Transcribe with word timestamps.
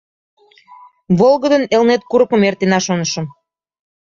Волгыдын 1.19 1.63
Элнет 1.75 2.01
курыкым 2.09 2.41
эртена, 2.47 2.79
шонышым. 2.85 3.25